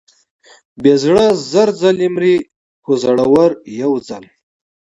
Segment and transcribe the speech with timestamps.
[0.81, 2.35] بې زړه زر ځلې مري،
[2.83, 3.51] خو زړور
[3.81, 4.23] یو ځل.